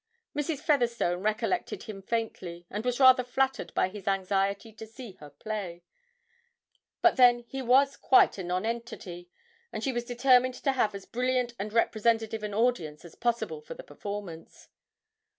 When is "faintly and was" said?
2.01-2.99